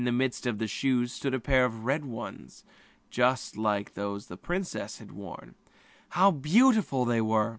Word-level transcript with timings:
Amongst 0.07 0.57
the 0.57 0.65
shoes 0.67 1.13
stood 1.13 1.35
a 1.35 1.39
pair 1.39 1.63
of 1.63 1.85
red 1.85 2.05
ones, 2.05 2.63
like 3.55 3.93
those 3.93 4.23
which 4.23 4.29
the 4.29 4.37
princess 4.37 4.97
had 4.97 5.11
worn. 5.11 5.53
How 6.09 6.31
beautiful 6.31 7.05
they 7.05 7.21
were! 7.21 7.49